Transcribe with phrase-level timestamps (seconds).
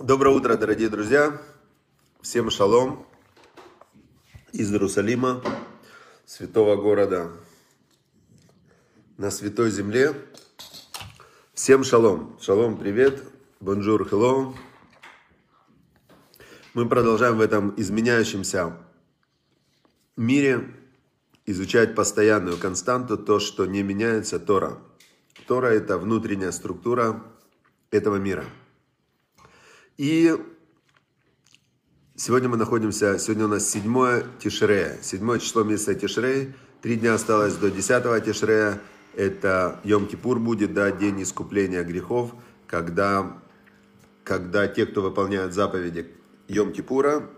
[0.00, 1.42] Доброе утро, дорогие друзья.
[2.22, 3.04] Всем шалом
[4.52, 5.42] из Иерусалима,
[6.24, 7.32] святого города
[9.16, 10.14] на святой земле.
[11.52, 12.38] Всем шалом.
[12.40, 13.24] Шалом, привет.
[13.58, 14.54] Bonjour, hello.
[16.74, 18.76] Мы продолжаем в этом изменяющемся
[20.16, 20.76] мире
[21.44, 24.78] изучать постоянную константу, то, что не меняется, Тора.
[25.48, 27.20] Тора– это внутренняя структура
[27.90, 28.44] этого мира–
[29.98, 30.36] и
[32.14, 37.56] сегодня мы находимся, сегодня у нас 7 Тишрея, 7 число месяца Тишрей, три дня осталось
[37.56, 38.80] до 10 Тишрея,
[39.16, 42.32] это Йом-Кипур будет, да, день искупления грехов,
[42.68, 43.38] когда,
[44.22, 46.06] когда те, кто выполняют заповеди
[46.46, 47.28] Йом-Кипура,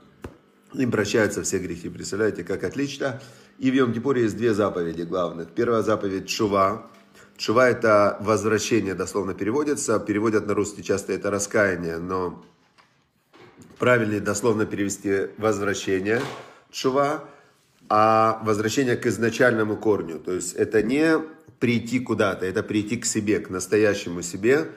[0.75, 1.89] им прощаются все грехи.
[1.89, 3.21] Представляете, как отлично.
[3.59, 5.49] И в Йом-Кипуре есть две заповеди главных.
[5.51, 6.87] Первая заповедь Шува,
[7.41, 9.99] Шува это возвращение, дословно переводится.
[9.99, 12.45] Переводят на русский часто это раскаяние, но
[13.79, 16.21] правильнее дословно перевести возвращение
[16.71, 17.25] Шува,
[17.89, 20.19] а возвращение к изначальному корню.
[20.19, 21.19] То есть это не
[21.61, 24.73] прийти куда-то, это прийти к себе, к настоящему себе,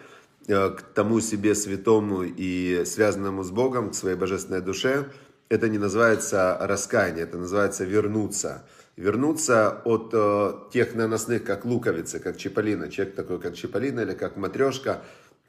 [0.47, 5.09] э, к тому себе святому и связанному с Богом, к своей божественной душе.
[5.49, 8.63] Это не называется раскаяние, это называется вернуться
[8.95, 12.89] вернуться от э, тех наносных, как луковицы, как чиполлино.
[12.89, 15.01] Человек такой, как чиполлино или как матрешка.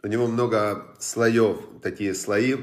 [0.03, 2.57] У него много слоев, такие слои,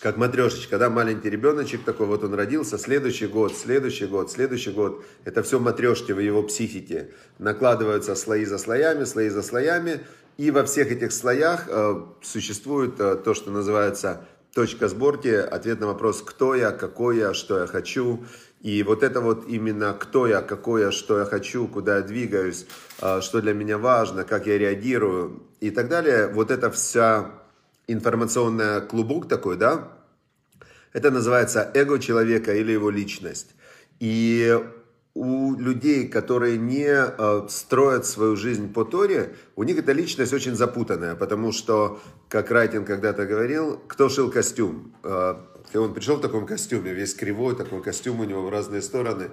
[0.00, 5.04] как матрешечка, да, маленький ребеночек такой, вот он родился, следующий год, следующий год, следующий год,
[5.24, 10.00] это все матрешки в его психике, накладываются слои за слоями, слои за слоями,
[10.36, 15.88] и во всех этих слоях э, существует э, то, что называется точка сборки, ответ на
[15.88, 18.24] вопрос, кто я, какой я, что я хочу,
[18.60, 22.66] и вот это вот именно кто я, какой я, что я хочу, куда я двигаюсь,
[23.00, 26.28] а, что для меня важно, как я реагирую и так далее.
[26.28, 27.30] Вот это вся
[27.86, 29.92] информационная клубок такой, да,
[30.92, 33.54] это называется эго человека или его личность.
[34.00, 34.60] И
[35.18, 40.54] у людей, которые не а, строят свою жизнь по Торе, у них эта личность очень
[40.54, 44.94] запутанная, потому что, как Райтин когда-то говорил, кто шил костюм?
[45.02, 45.44] А,
[45.74, 49.30] он пришел в таком костюме, весь кривой, такой костюм у него в разные стороны.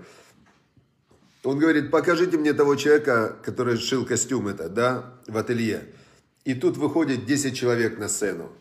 [1.43, 5.83] Он говорит, покажите мне того человека, который шил костюм это, да, в ателье.
[6.45, 8.51] И тут выходит 10 человек на сцену.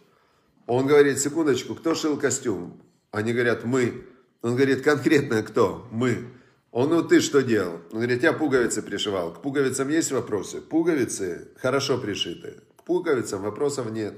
[0.67, 2.83] Он говорит, секундочку, кто шил костюм?
[3.11, 4.05] Они говорят, мы.
[4.43, 5.89] Он говорит, конкретно кто?
[5.91, 6.27] Мы.
[6.75, 7.75] Он, ну ты что делал?
[7.93, 9.33] Он говорит, я пуговицы пришивал.
[9.33, 10.61] К пуговицам есть вопросы?
[10.61, 12.55] Пуговицы хорошо пришиты.
[12.77, 14.15] К пуговицам вопросов нет.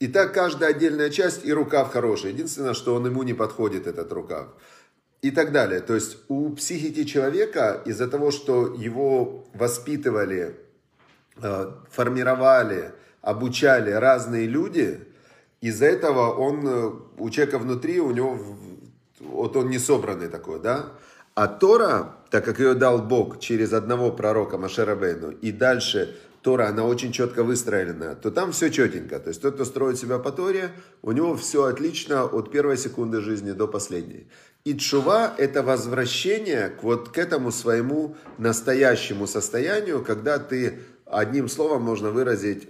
[0.00, 2.32] И так каждая отдельная часть и рукав хороший.
[2.32, 4.48] Единственное, что он ему не подходит, этот рукав.
[5.22, 5.80] И так далее.
[5.80, 10.56] То есть у психики человека из-за того, что его воспитывали,
[11.40, 12.90] э, формировали,
[13.20, 14.98] обучали разные люди,
[15.60, 18.36] из-за этого он, э, у человека внутри, у него,
[19.20, 20.90] вот он не собранный такой, да?
[21.34, 26.84] А Тора, так как ее дал Бог через одного пророка Машерабейну, и дальше Тора, она
[26.84, 29.18] очень четко выстроена, то там все четенько.
[29.18, 30.70] То есть тот, кто строит себя по Торе,
[31.02, 34.28] у него все отлично от первой секунды жизни до последней.
[34.64, 41.82] И чува– это возвращение к вот к этому своему настоящему состоянию, когда ты одним словом
[41.82, 42.68] можно выразить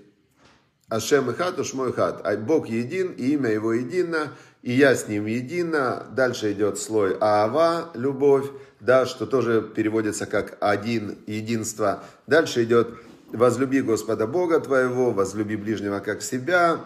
[0.89, 2.23] Ашем и хат, уж мой хат.
[2.45, 4.33] Бог един, и имя его едино,
[4.65, 6.07] и я с ним едино.
[6.17, 8.47] Дальше идет слой Аава, любовь,
[8.81, 12.03] да, что тоже переводится как один, единство.
[12.27, 12.89] Дальше идет
[13.31, 16.81] возлюби Господа Бога твоего, возлюби ближнего как себя.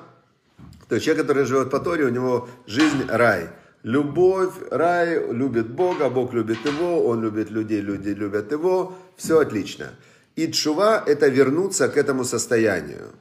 [0.89, 3.51] То есть человек, который живет по Торе, у него жизнь рай.
[3.85, 8.99] Любовь, рай, любит Бога, Бог любит его, он любит людей, люди любят его.
[9.17, 9.91] Все отлично.
[10.35, 13.13] И чува– это вернуться к этому состоянию.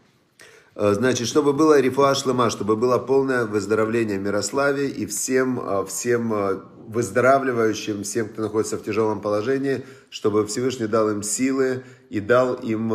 [0.80, 6.32] Э, значит, чтобы было рифуа шлема, чтобы было полное выздоровление Мирославе и всем, э, всем
[6.32, 12.54] э, выздоравливающим, всем, кто находится в тяжелом положении, чтобы Всевышний дал им силы и дал
[12.54, 12.94] им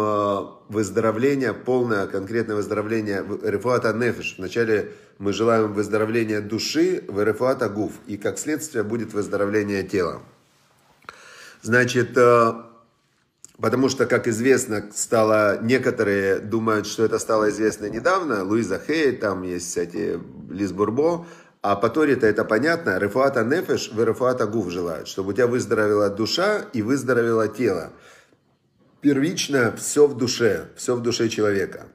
[0.71, 4.37] выздоровление, полное конкретное выздоровление рефуата нефиш.
[4.39, 10.23] Вначале мы желаем выздоровления души в рефуата гуф, и как следствие будет выздоровление тела.
[11.61, 12.17] Значит,
[13.59, 18.45] Потому что, как известно, стало, некоторые думают, что это стало известно недавно.
[18.45, 20.19] Луиза Хей, там есть, кстати,
[20.51, 21.27] Лиз Бурбо.
[21.61, 22.99] А по Торе-то это понятно.
[22.99, 25.07] Рефуата нефеш, вы рефуата гуф желают.
[25.07, 27.93] Чтобы у тебя выздоровела душа и выздоровело тело.
[29.01, 31.87] Первично все в душе, все в душе человека.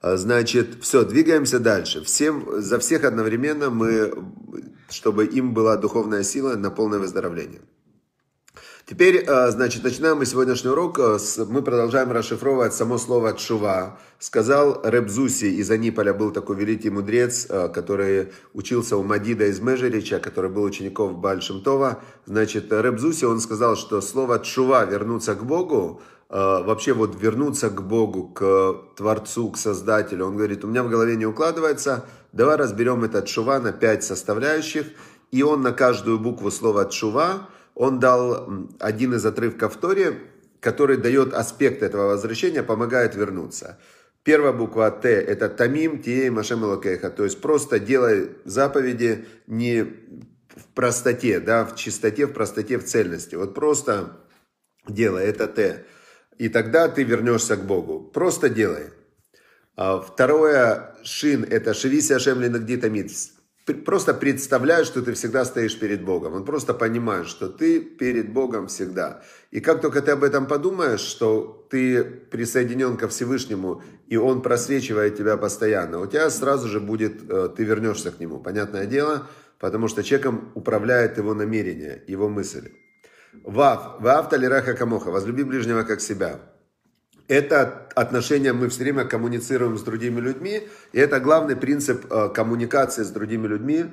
[0.00, 2.02] А, значит, все, двигаемся дальше.
[2.02, 4.12] Всем, за всех одновременно мы,
[4.88, 7.60] чтобы им была духовная сила на полное выздоровление.
[8.88, 11.00] Теперь, э, значит, начинаем мы сегодняшний урок.
[11.00, 11.18] Э,
[11.48, 13.98] мы продолжаем расшифровывать само слово «чува».
[14.20, 20.20] Сказал Ребзуси из Аниполя, был такой великий мудрец, э, который учился у Мадида из Межерича,
[20.20, 21.98] который был учеников Бальшемтова.
[22.26, 28.28] Значит, Ребзуси, он сказал, что слово «чува»– вернуться к Богу, вообще вот вернуться к Богу,
[28.28, 30.26] к Творцу, к Создателю.
[30.26, 34.86] Он говорит, у меня в голове не укладывается, давай разберем этот чува на пять составляющих.
[35.32, 38.48] И он на каждую букву слова «чува» он дал
[38.80, 40.18] один из отрывков Торе,
[40.60, 43.78] который дает аспект этого возвращения, помогает вернуться.
[44.24, 47.10] Первая буква Т– это Тамим, Тией, Машем Элокеха.
[47.10, 53.36] То есть просто делай заповеди не в простоте, да, в чистоте, в простоте, в цельности.
[53.36, 54.26] Вот просто
[54.88, 55.84] делай, это Т.
[56.38, 58.00] И тогда ты вернешься к Богу.
[58.00, 58.86] Просто делай.
[59.76, 63.10] А второе, Шин– это Шевися Ашем Ленагдитамид
[63.74, 66.34] просто представляешь, что ты всегда стоишь перед Богом.
[66.34, 69.22] Он просто понимает, что ты перед Богом всегда.
[69.50, 75.16] И как только ты об этом подумаешь, что ты присоединен ко Всевышнему, и Он просвечивает
[75.16, 78.38] тебя постоянно, у тебя сразу же будет, э, ты вернешься к Нему.
[78.38, 79.26] Понятное дело,
[79.58, 82.70] потому что человеком управляет его намерение, его мысль.
[83.42, 86.40] Вав, вав талираха камоха, возлюби ближнего как себя
[87.28, 93.02] это отношение мы все время коммуницируем с другими людьми, и это главный принцип э, коммуникации
[93.02, 93.86] с другими людьми.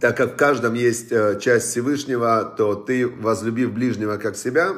[0.00, 4.74] Так как в каждом есть э, часть Всевышнего, то ты, возлюбив ближнего как себя,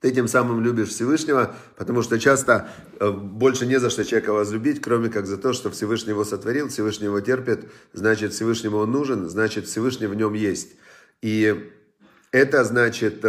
[0.00, 2.68] ты тем самым любишь Всевышнего, потому что часто
[3.00, 6.68] э, больше не за что человека возлюбить, кроме как за то, что Всевышний его сотворил,
[6.68, 10.76] Всевышний его терпит, значит Всевышнему он нужен, значит Всевышний в нем есть.
[11.22, 11.72] И
[12.30, 13.24] это значит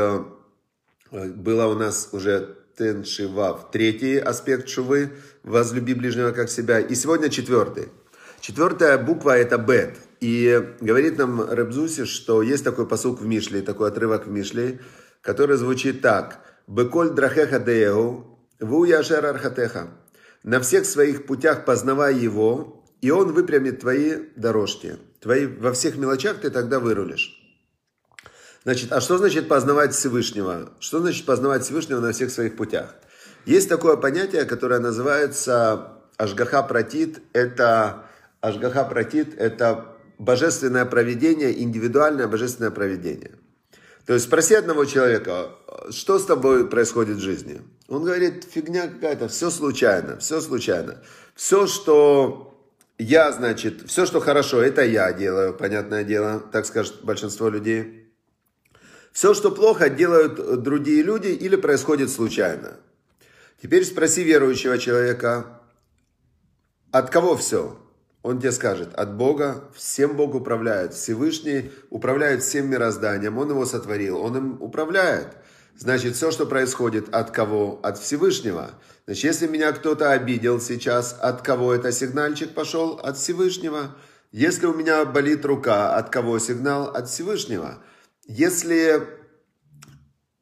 [1.11, 5.11] было у нас уже Тен Шивав, третий аспект Шувы,
[5.43, 6.79] возлюби ближнего как себя.
[6.79, 7.89] И сегодня четвертый.
[8.39, 9.97] Четвертая буква это Бет.
[10.21, 14.79] И говорит нам Ребзуси, что есть такой посук в Мишле, такой отрывок в Мишле,
[15.21, 16.41] который звучит так.
[16.67, 19.87] Беколь драхеха деегу, ву яшер архатеха.
[20.43, 24.97] На всех своих путях познавай его, и он выпрямит твои дорожки.
[25.19, 27.38] Твои, во всех мелочах ты тогда вырулишь.
[28.63, 30.69] Значит, а что значит познавать Всевышнего?
[30.79, 32.95] Что значит познавать Всевышнего на всех своих путях?
[33.45, 37.21] Есть такое понятие, которое называется Ашгаха Пратит.
[37.33, 38.03] Это
[38.41, 43.31] Ашгаха Пратит– это божественное проведение, индивидуальное божественное проведение.
[44.05, 45.51] То есть спроси одного человека,
[45.91, 47.61] что с тобой происходит в жизни?
[47.87, 51.01] Он говорит, фигня какая-то, все случайно, все случайно.
[51.35, 52.59] Все, что
[52.97, 58.08] я, значит, все, что хорошо, это я делаю, понятное дело, так скажет большинство людей.
[59.11, 62.77] Все, что плохо, делают другие люди или происходит случайно.
[63.61, 65.59] Теперь спроси верующего человека,
[66.91, 67.77] от кого все?
[68.21, 70.93] Он тебе скажет, от Бога, всем Бог управляет.
[70.93, 75.37] Всевышний управляет всем мирозданием, Он его сотворил, Он им управляет.
[75.77, 77.79] Значит, все, что происходит, от кого?
[77.83, 78.71] От Всевышнего.
[79.05, 82.99] Значит, если меня кто-то обидел сейчас, от кого это сигнальчик пошел?
[83.01, 83.95] От Всевышнего.
[84.31, 86.89] Если у меня болит рука, от кого сигнал?
[86.89, 87.77] От Всевышнего.
[88.29, 89.01] Если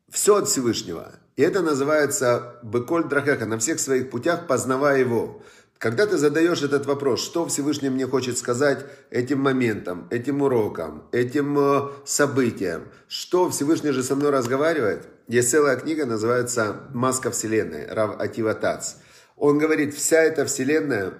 [0.09, 5.41] все от Всевышнего, и это называется «беколь драхеха» на всех своих путях, познавая его.
[5.77, 11.57] Когда ты задаешь этот вопрос, что Всевышний мне хочет сказать этим моментом, этим уроком, этим
[11.57, 18.19] э, событием, что Всевышний же со мной разговаривает, есть целая книга, называется «Маска Вселенной», Рав
[18.19, 18.95] Ативатац.
[19.37, 21.13] Он говорит, вся эта Вселенная,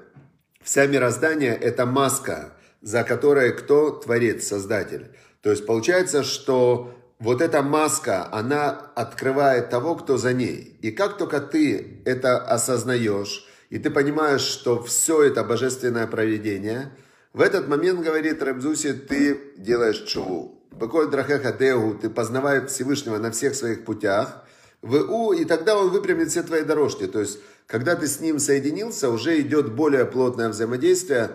[0.62, 2.52] вся мироздание– это маска,
[2.82, 5.14] за которой кто творит, Создатель.
[5.48, 10.78] То есть получается, что вот эта маска, она открывает того, кто за ней.
[10.82, 16.92] И как только ты это осознаешь, и ты понимаешь, что все это божественное проведение,
[17.32, 20.62] в этот момент, говорит Рабзуси, ты делаешь чуву.
[20.72, 24.44] Беколь драхеха деу, ты познаваешь Всевышнего на всех своих путях,
[24.82, 27.08] в у, и тогда он выпрямит все твои дорожки.
[27.08, 31.32] То есть, когда ты с ним соединился, уже идет более плотное взаимодействие,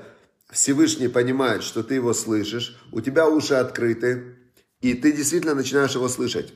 [0.52, 4.36] Всевышний понимает, что ты его слышишь, у тебя уши открыты,
[4.82, 6.52] и ты действительно начинаешь его слышать.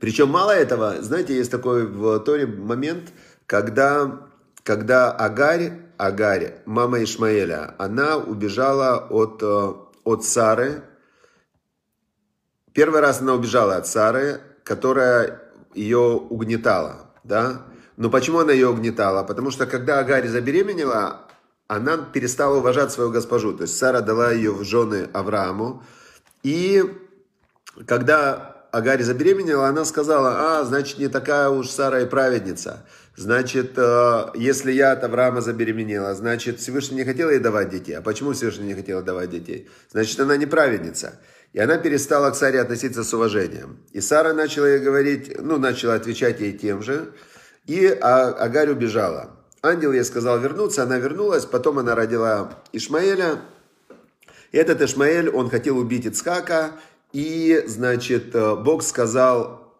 [0.00, 3.12] Причем мало этого, знаете, есть такой в Торе момент,
[3.46, 4.26] когда,
[4.64, 9.74] когда Агарь, Агарь, мама Ишмаэля, она убежала от, э,
[10.04, 10.82] от Сары.
[12.72, 15.42] Первый раз она убежала от Сары, которая
[15.74, 17.66] ее угнетала, да?
[17.98, 19.22] Но почему она ее угнетала?
[19.24, 21.28] Потому что когда Агарь забеременела,
[21.76, 23.54] она перестала уважать свою госпожу.
[23.54, 25.82] То есть Сара дала ее в жены Аврааму.
[26.42, 26.84] И
[27.86, 32.86] когда Агарь забеременела, она сказала, а, значит, не такая уж Сара и праведница.
[33.16, 37.92] Значит, э, если я от Авраама забеременела, значит, Всевышний не хотел ей давать детей.
[37.92, 39.68] А почему Всевышний не хотел давать детей?
[39.90, 41.20] Значит, она не праведница.
[41.52, 43.78] И она перестала к Саре относиться с уважением.
[43.92, 47.12] И Сара начала ей говорить, ну, начала отвечать ей тем же.
[47.66, 49.41] И а, Агарь убежала.
[49.62, 53.42] Ангел ей сказал вернуться, она вернулась, потом она родила Ишмаэля.
[54.50, 56.72] И этот Ишмаэль, он хотел убить Ицхака,
[57.12, 59.72] и, значит, э, Бог сказал,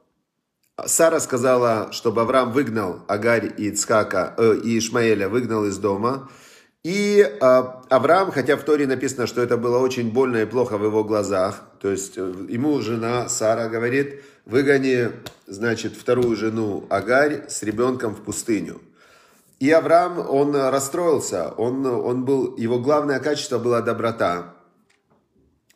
[0.86, 6.30] Сара сказала, чтобы Авраам выгнал Агарь и Ицхака, э, и Ишмаэля выгнал из дома.
[6.84, 10.84] И э, Авраам, хотя в Торе написано, что это было очень больно и плохо в
[10.84, 15.10] его глазах, то есть э, ему жена Сара говорит, выгони,
[15.48, 18.80] значит, вторую жену Агарь с ребенком в пустыню.
[19.62, 24.56] И Авраам, он расстроился, он, он был, его главное качество было доброта.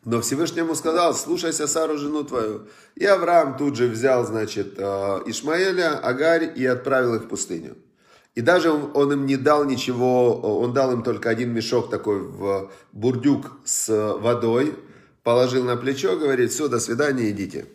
[0.04, 2.66] Но Всевышний ему сказал, слушайся Сару, жену твою.
[2.96, 4.82] И Авраам тут же взял, значит, э,
[5.26, 7.76] Ишмаэля, Агарь и отправил их в пустыню.
[8.34, 12.72] И даже он им не дал ничего, он дал им только один мешок такой в
[12.90, 14.74] бурдюк с водой,
[15.22, 17.66] положил на плечо, говорит, все, до свидания, идите.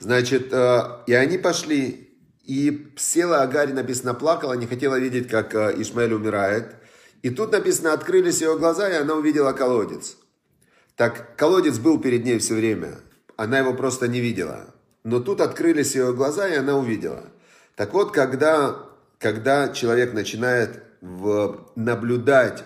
[0.00, 2.07] Значит, э, и они пошли,
[2.48, 6.76] и села Агарь, написано, плакала, не хотела видеть, как э, Ишмаэль умирает.
[7.20, 10.16] И тут написано, открылись ее глаза, и она увидела колодец.
[10.96, 13.00] Так колодец был перед ней все время.
[13.36, 14.74] Она его просто не видела.
[15.04, 17.24] Но тут открылись ее глаза, и она увидела.
[17.76, 18.76] Так вот, когда,
[19.18, 22.64] когда человек начинает в, наблюдать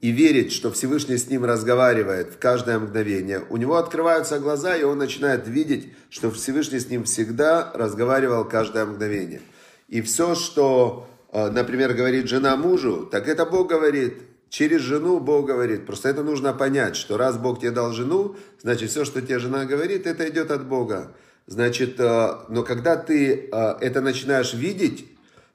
[0.00, 4.84] и верить, что Всевышний с ним разговаривает в каждое мгновение, у него открываются глаза, и
[4.84, 9.40] он начинает видеть, что Всевышний с ним всегда разговаривал каждое мгновение.
[9.88, 14.22] И все, что, э, например, говорит жена мужу, так это Бог говорит.
[14.50, 15.84] Через жену Бог говорит.
[15.84, 19.66] Просто это нужно понять, что раз Бог тебе дал жену, значит, все, что тебе жена
[19.66, 21.12] говорит, это идет от Бога.
[21.46, 25.06] Значит, э, но когда ты э, это начинаешь видеть,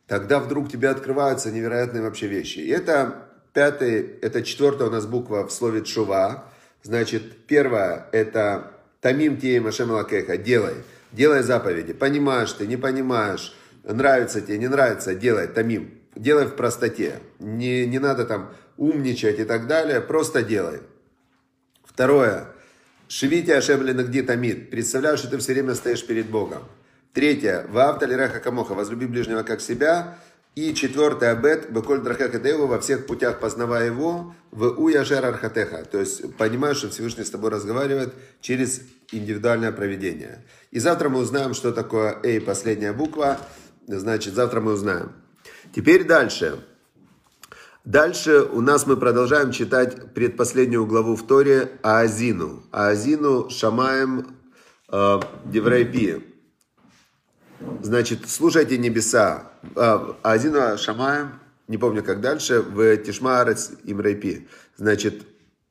[0.06, 2.60] тогда вдруг тебе открываются невероятные вообще вещи.
[2.60, 6.46] И это Пятый, это четвертая у нас буква в слове чува.
[6.82, 10.74] Значит, первое, это тамим тие машем лакеха, делай.
[11.12, 11.94] Делай заповеди.
[11.94, 16.00] Понимаешь ты, не понимаешь, нравится тебе, не нравится, делай, тамим.
[16.16, 17.20] Делай в простоте.
[17.40, 20.82] Не, не надо там умничать и так далее, просто делай.
[21.86, 22.48] Второе.
[23.08, 24.72] Шевите Ашем Ленагди Тамид.
[24.72, 26.64] Представляешь, что ты все время стоишь перед Богом.
[27.14, 27.68] Третье.
[27.70, 28.74] Ваавта Лираха Камоха.
[28.74, 30.18] Возлюби ближнего как себя.
[30.56, 35.84] И четвертый абет, беколь драхакадееву, во всех путях познавая его, в уяжер архатеха.
[35.84, 38.82] То есть понимаешь, что Всевышний с тобой разговаривает через
[39.12, 40.46] индивидуальное проведение.
[40.70, 43.40] И завтра мы узнаем, что такое Эй, последняя буква.
[43.88, 45.14] Значит, завтра мы узнаем.
[45.74, 46.60] Теперь дальше.
[47.84, 52.64] Дальше у нас мы продолжаем читать предпоследнюю главу в Торе Аазину.
[52.72, 54.38] Аазину Шамаем
[54.90, 56.33] э, Деврайпи.
[57.82, 59.52] Значит, слушайте небеса.
[59.76, 64.48] А, Азина Шамаем, не помню как дальше, в Тишмарец Имрайпи.
[64.78, 65.24] Значит,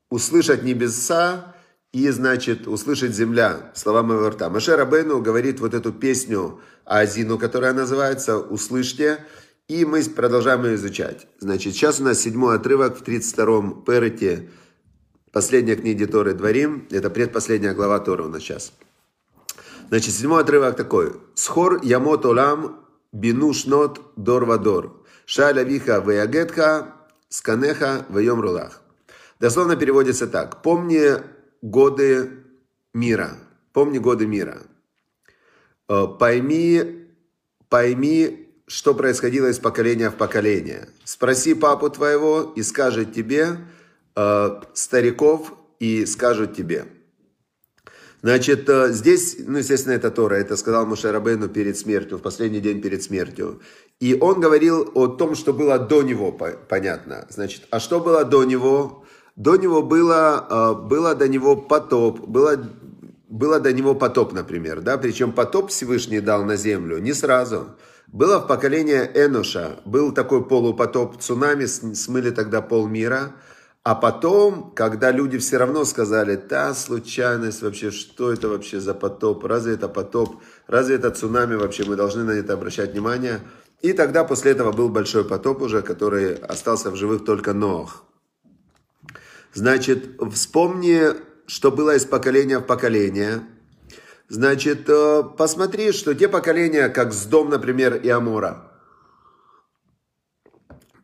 [0.09, 1.55] услышать небеса
[1.91, 4.49] и, значит, услышать земля, слова моего рта.
[4.49, 9.19] Маше Рабейну говорит вот эту песню Азину, которая называется «Услышьте»,
[9.67, 11.27] и мы продолжаем ее изучать.
[11.39, 14.49] Значит, сейчас у нас седьмой отрывок в 32-м Перете,
[15.31, 18.73] последняя книга Торы Дворим, это предпоследняя глава Торы у нас сейчас.
[19.93, 21.13] Значит, седьмой отрывок такой.
[21.35, 25.05] Схор ямот олам бину шнот дор вадор.
[25.27, 26.95] Шаля виха веягетха
[27.29, 28.81] сканеха веем рулах.
[29.39, 30.63] Дословно переводится так.
[30.63, 31.11] Помни
[31.61, 32.31] годы
[32.95, 33.37] мира.
[33.71, 34.63] Помни годы мира.
[35.87, 37.07] Э, пойми,
[37.69, 40.89] пойми, что происходило из поколения в поколение.
[41.03, 43.59] Спроси папу твоего и скажет тебе,
[44.15, 46.87] э, стариков и скажут тебе.
[48.23, 52.61] Значит, э, здесь, ну, естественно, это Тора, это сказал Муше Рабейну перед смертью, в последний
[52.61, 53.61] день перед смертью.
[53.99, 56.31] И он говорил о том, что было до него,
[56.69, 57.27] понятно.
[57.29, 59.03] Значит, а что было до него?
[59.35, 62.57] До него было, э, было до него потоп, было,
[63.27, 67.75] было до него потоп, например, да, причем потоп Всевышний дал на землю не сразу.
[68.07, 73.33] Было в поколении Эноша, был такой полупотоп, цунами смыли тогда полмира,
[73.83, 79.43] а потом, когда люди все равно сказали, та случайность вообще, что это вообще за потоп,
[79.43, 83.41] разве это потоп, разве это цунами вообще, мы должны на это обращать внимание.
[83.81, 88.05] И тогда после этого был большой потоп уже, который остался в живых только Ноах.
[89.53, 91.01] Значит, вспомни,
[91.45, 93.41] что было из поколения в поколение.
[94.29, 98.71] Значит, э, посмотри, что те поколения, как с дом, например, и Амора.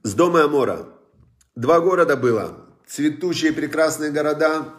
[0.03, 0.87] С дома и Амора.
[1.55, 4.73] Два города было цветущие прекрасные города.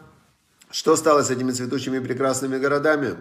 [0.70, 3.16] Что стало с этими цветущими прекрасными городами?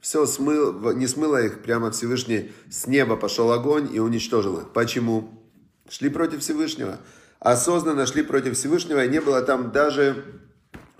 [0.00, 4.72] Все смыл, не смыло их, прямо Всевышний с неба пошел огонь и уничтожил их.
[4.72, 5.42] Почему?
[5.88, 7.00] Шли против Всевышнего.
[7.40, 10.24] Осознанно шли против Всевышнего, и не было там даже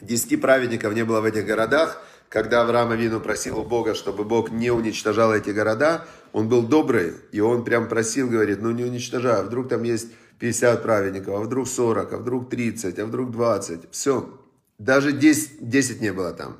[0.00, 2.02] Десяти праведников не было в этих городах.
[2.28, 7.14] Когда Авраам Авину просил у Бога, чтобы Бог не уничтожал эти города, он был добрый,
[7.32, 11.40] и он прям просил, говорит, ну не уничтожай, а вдруг там есть 50 праведников, а
[11.40, 13.90] вдруг 40, а вдруг 30, а вдруг 20.
[13.90, 14.28] Все,
[14.78, 16.56] даже 10, 10 не было там.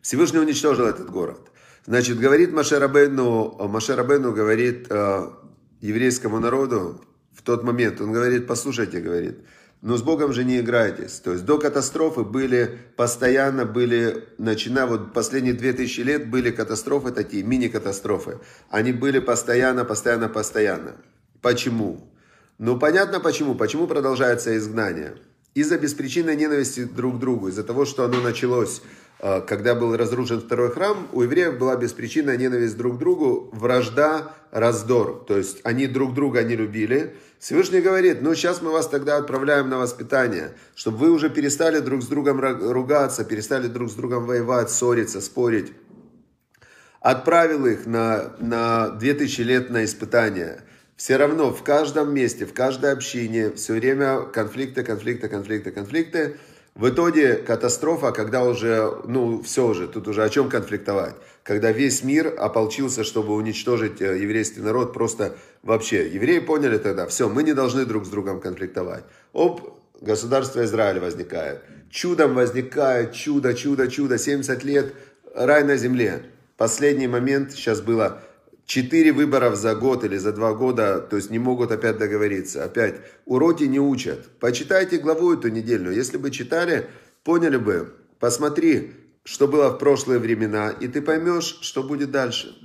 [0.00, 1.50] Всевышний уничтожил этот город.
[1.86, 5.30] Значит, говорит Машерабену, Машерабену говорит э,
[5.80, 7.00] еврейскому народу
[7.32, 9.38] в тот момент, он говорит, послушайте, говорит,
[9.82, 11.20] но с Богом же не играйтесь.
[11.20, 17.42] То есть до катастрофы были, постоянно были, начиная вот последние 2000 лет были катастрофы такие,
[17.42, 18.40] мини-катастрофы.
[18.68, 20.96] Они были постоянно, постоянно, постоянно.
[21.40, 22.09] Почему?
[22.60, 23.54] Ну понятно почему.
[23.54, 25.14] Почему продолжается изгнание?
[25.54, 28.82] Из-за беспричинной ненависти друг к другу, из-за того, что оно началось
[29.18, 34.34] а, когда был разрушен второй храм, у евреев была беспричинная ненависть друг к другу, вражда,
[34.50, 35.24] раздор.
[35.26, 37.16] То есть они друг друга не любили.
[37.38, 42.02] Всевышний говорит, ну сейчас мы вас тогда отправляем на воспитание, чтобы вы уже перестали друг
[42.02, 45.72] с другом ругаться, перестали друг с другом воевать, ссориться, спорить.
[47.00, 50.62] Отправил их на, на 2000 лет на испытание.
[51.00, 56.36] Все равно в каждом месте, в каждой общине все время конфликты, конфликты, конфликты, конфликты.
[56.74, 61.14] В итоге катастрофа, когда уже, ну, все уже, тут уже о чем конфликтовать.
[61.42, 66.06] Когда весь мир ополчился, чтобы уничтожить э, еврейский народ, просто вообще.
[66.06, 69.04] Евреи поняли тогда, все, мы не должны друг с другом конфликтовать.
[69.32, 71.62] Оп, государство Израиль возникает.
[71.90, 74.92] Чудом возникает, чудо, чудо, чудо, 70 лет,
[75.34, 76.24] рай на земле.
[76.58, 78.20] Последний момент сейчас было
[78.70, 82.62] Четыре выборов за год или за два года, то есть не могут опять договориться.
[82.62, 84.38] Опять, уроки не учат.
[84.38, 85.96] Почитайте главу эту недельную.
[85.96, 86.86] Если бы читали,
[87.24, 87.92] поняли бы.
[88.20, 88.92] Посмотри,
[89.24, 92.56] что было в прошлые времена, и ты поймешь, что будет дальше.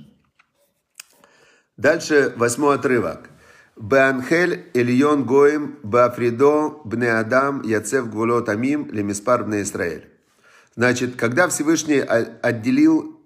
[1.76, 3.28] Дальше восьмой отрывок.
[3.76, 10.08] Беанхель Ильон Гоим Бафридо Бне Адам Яцев Гвулот Амим Лемиспар Бне Израиль.
[10.76, 13.20] Значит, когда Всевышний отделил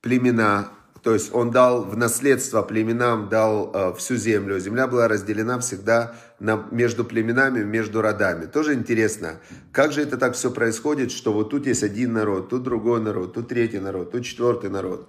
[0.00, 4.60] племена то есть он дал в наследство племенам, дал э, всю землю.
[4.60, 8.46] Земля была разделена всегда на, между племенами, между родами.
[8.46, 9.40] Тоже интересно,
[9.72, 13.34] как же это так все происходит, что вот тут есть один народ, тут другой народ,
[13.34, 15.08] тут третий народ, тут четвертый народ.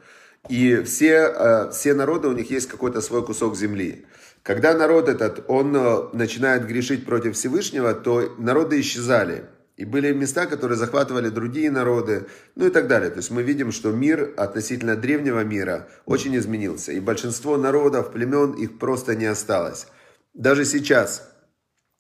[0.50, 4.06] И все, э, все народы, у них есть какой-то свой кусок земли.
[4.42, 9.46] Когда народ этот, он э, начинает грешить против Всевышнего, то народы исчезали.
[9.84, 13.10] И были места, которые захватывали другие народы, ну и так далее.
[13.10, 16.94] То есть мы видим, что мир относительно древнего мира очень изменился.
[16.94, 19.88] И большинство народов, племен, их просто не осталось.
[20.34, 21.30] Даже сейчас,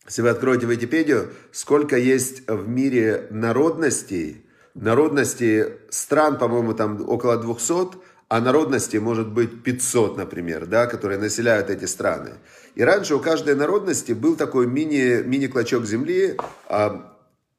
[0.06, 7.98] если вы откроете Википедию, сколько есть в мире народностей, народностей стран, по-моему, там около 200,
[8.30, 12.36] а народности может быть 500, например, да, которые населяют эти страны.
[12.76, 16.38] И раньше у каждой народности был такой мини, мини-клочок земли,
[16.70, 17.10] а,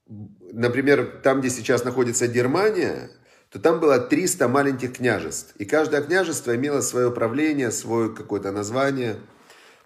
[0.09, 3.11] например, там, где сейчас находится Германия,
[3.51, 5.55] то там было 300 маленьких княжеств.
[5.57, 9.17] И каждое княжество имело свое правление, свое какое-то название.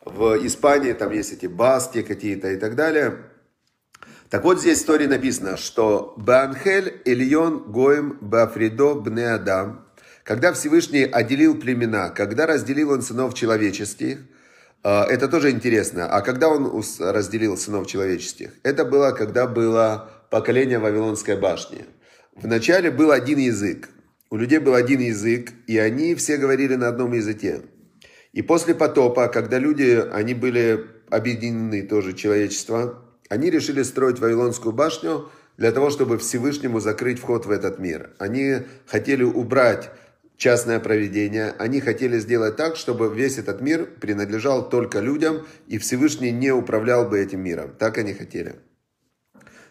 [0.05, 3.17] В Испании там есть эти баски какие-то и так далее.
[4.31, 9.87] Так вот, здесь в истории написано, что Банхель Ильон Гоем Бафридо Бне Адам,
[10.23, 14.19] когда Всевышний отделил племена, когда разделил он сынов человеческих–
[14.83, 16.09] это тоже интересно.
[16.09, 18.51] А когда он разделил сынов человеческих?
[18.63, 21.85] Это было, когда было поколение Вавилонской башни.
[22.37, 23.89] Вначале был один язык.
[24.31, 27.63] У людей был один язык, и они все говорили на одном языке.
[28.33, 35.31] И после потопа, когда люди, они были объединены тоже человечество, они решили строить Вавилонскую башню
[35.57, 38.11] для того, чтобы Всевышнему закрыть вход в этот мир.
[38.19, 39.91] Они хотели убрать
[40.39, 41.55] частное проведение.
[41.59, 47.07] Они хотели сделать так, чтобы весь этот мир принадлежал только людям, и Всевышний не управлял
[47.07, 47.75] бы этим миром.
[47.79, 48.55] Так они хотели.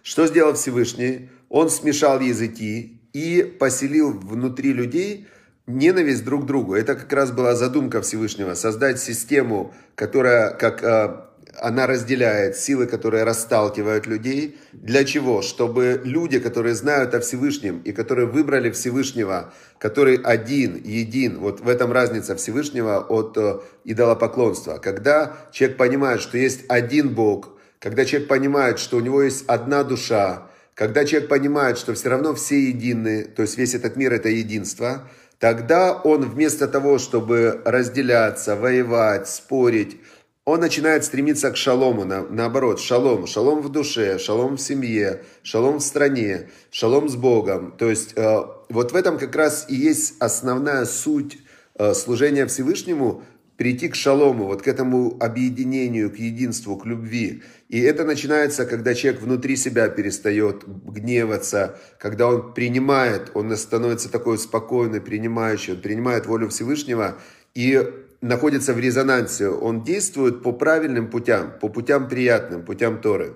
[0.04, 1.30] Что сделал Всевышний?
[1.50, 5.28] Он смешал языки и поселил внутри людей
[5.66, 6.76] ненависть друг к другу.
[6.76, 11.27] Это как раз была задумка Всевышнего, создать систему, которая как а,
[11.60, 14.58] она разделяет силы, которые расталкивают людей.
[14.74, 15.42] Для чего?
[15.42, 21.68] Чтобы люди, которые знают о Всевышнем и которые выбрали Всевышнего, который один, един, вот в
[21.68, 24.78] этом разница Всевышнего от э, идолопоклонства.
[24.78, 29.84] Когда человек понимает, что есть один Бог, когда человек понимает, что у него есть одна
[29.84, 34.30] душа, когда человек понимает, что все равно все едины, то есть весь этот мир это
[34.30, 39.98] единство, тогда он вместо того, чтобы разделяться, воевать, спорить,
[40.48, 45.80] он начинает стремиться к шалому, на, наоборот, шалом, шалом в душе, шалом в семье, шалом
[45.80, 47.74] в стране, шалом с Богом.
[47.78, 51.38] То есть э, вот в этом как раз и есть основная суть
[51.76, 53.26] э, служения Всевышнему,
[53.58, 57.44] прийти к шалому, вот к этому объединению, к единству, к любви.
[57.68, 64.38] И это начинается, когда человек внутри себя перестает гневаться, когда он принимает, он становится такой
[64.38, 67.18] спокойный, принимающий, он принимает волю Всевышнего
[67.54, 67.84] и
[68.22, 69.50] находится в резонансе.
[69.50, 73.36] Он действует по правильным путям, по путям приятным, путям Торы.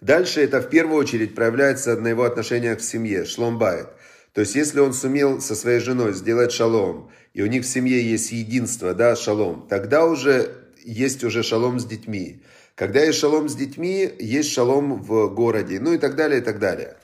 [0.00, 3.88] Дальше это в первую очередь проявляется на его отношениях в семье, шломбайт.
[4.32, 8.02] То есть, если он сумел со своей женой сделать шалом, и у них в семье
[8.02, 10.50] есть единство, да, шалом, тогда уже
[10.84, 12.42] есть уже шалом с детьми.
[12.74, 16.58] Когда есть шалом с детьми, есть шалом в городе, ну и так далее, и так
[16.58, 16.96] далее.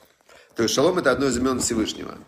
[0.55, 2.19] То есть шалом это одно из имен Всевышнего.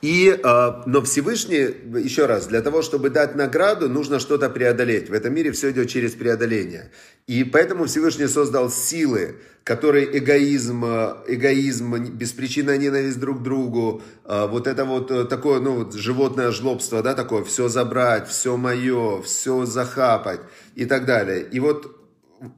[0.00, 5.10] И, э, но Всевышний, еще раз, для того, чтобы дать награду, нужно что-то преодолеть.
[5.10, 6.92] В этом мире все идет через преодоление.
[7.26, 14.46] И поэтому Всевышний создал силы, которые эгоизм, э, эгоизм, беспричинная ненависть друг к другу, э,
[14.46, 19.66] вот это вот такое, ну, вот животное жлобство, да, такое, все забрать, все мое, все
[19.66, 20.40] захапать
[20.76, 21.42] и так далее.
[21.42, 21.98] И вот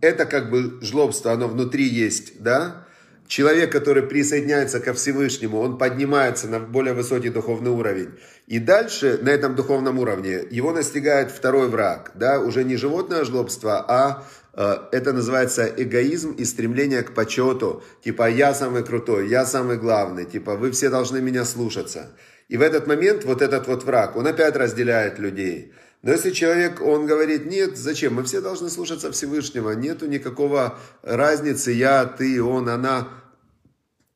[0.03, 2.87] это как бы жлобство, оно внутри есть, да,
[3.31, 8.11] Человек, который присоединяется ко Всевышнему, он поднимается на более высокий духовный уровень.
[8.49, 12.11] И дальше на этом духовном уровне его настигает второй враг.
[12.17, 12.41] Да?
[12.41, 17.85] Уже не животное жлобство, а э, это называется эгоизм и стремление к почету.
[18.03, 20.25] Типа я самый крутой, я самый главный.
[20.25, 22.11] Типа вы все должны меня слушаться.
[22.49, 25.73] И в этот момент вот этот вот враг, он опять разделяет людей.
[26.03, 28.15] Но если человек, он говорит, нет, зачем?
[28.15, 29.71] Мы все должны слушаться Всевышнего.
[29.73, 33.20] Нету никакого разницы, я, ты, он, она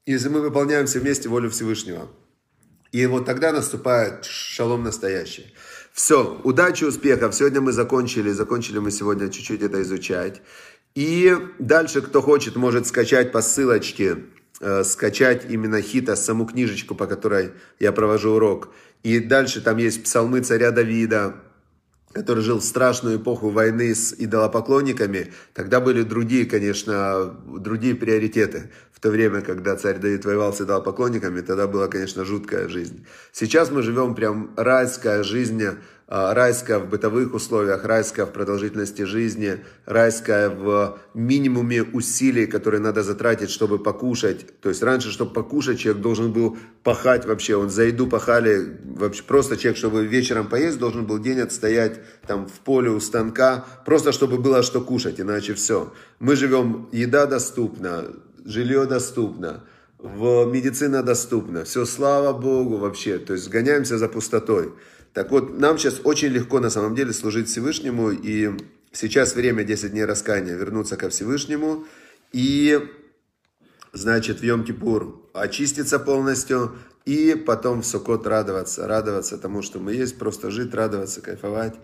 [0.06, 2.08] если мы выполняем все вместе волю Всевышнего.
[2.92, 5.54] И вот тогда наступает шалом настоящий.
[5.92, 7.34] Все, удачи, успехов.
[7.34, 10.42] Сегодня мы закончили, закончили мы сегодня чуть-чуть это изучать.
[10.94, 14.18] И дальше, кто хочет, может скачать по ссылочке,
[14.60, 18.68] э, скачать именно хита, саму книжечку, по которой я провожу урок.
[19.02, 21.34] И дальше там есть псалмы царя Давида,
[22.14, 28.70] который жил в страшную эпоху войны с идолопоклонниками, тогда были другие, конечно, другие приоритеты.
[28.92, 33.04] В то время, когда царь Давид воевал с идолопоклонниками, тогда была, конечно, жуткая жизнь.
[33.32, 35.62] Сейчас мы живем прям райская жизнь,
[36.06, 43.50] райская в бытовых условиях, райская в продолжительности жизни, райская в минимуме усилий, которые надо затратить,
[43.50, 44.60] чтобы покушать.
[44.60, 47.56] То есть раньше, чтобы покушать, человек должен был пахать вообще.
[47.56, 52.46] Он за еду пахали, вообще просто человек, чтобы вечером поесть, должен был день отстоять там
[52.46, 55.92] в поле у станка, просто чтобы было что кушать, иначе все.
[56.18, 58.04] Мы живем, еда доступна,
[58.44, 59.64] жилье доступно,
[59.98, 64.74] в медицина доступна, все, слава Богу вообще, то есть гоняемся за пустотой.
[65.14, 68.50] Так вот, нам сейчас очень легко на самом деле служить Всевышнему, и
[68.92, 71.86] сейчас время 10 дней раскаяния, вернуться ко Всевышнему,
[72.32, 72.80] и,
[73.92, 80.18] значит, в Йом-Кипур очиститься полностью, и потом в Сукот радоваться, радоваться тому, что мы есть,
[80.18, 81.76] просто жить, радоваться, кайфовать,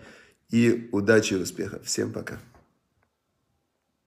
[0.49, 1.85] и удачи и успехов.
[1.85, 2.37] Всем пока.